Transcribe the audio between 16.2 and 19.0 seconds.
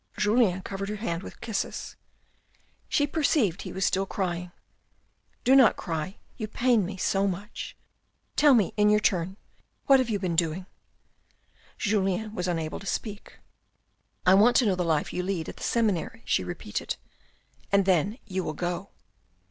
she repeated. "And then you will go."